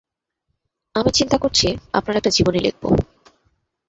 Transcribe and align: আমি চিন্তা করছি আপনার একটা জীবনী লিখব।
আমি 0.95 1.09
চিন্তা 1.11 1.37
করছি 1.37 1.67
আপনার 1.93 2.17
একটা 2.17 2.29
জীবনী 2.29 2.59
লিখব। 2.59 2.83